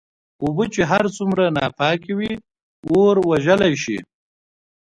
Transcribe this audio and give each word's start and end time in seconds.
اوبه 0.43 0.65
چې 0.73 0.81
هرڅومره 0.91 1.43
ناپاکي 1.57 2.13
وي 2.17 2.33
اور 2.93 3.15
وژلی 3.29 3.73
شې. 3.83 3.97